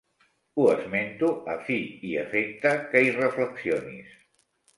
Ho 0.61 0.63
esmento 0.75 1.29
a 1.55 1.57
fi 1.67 1.77
i 2.13 2.15
efecte 2.23 2.73
que 2.95 3.03
hi 3.05 3.13
reflexionis. 3.19 4.19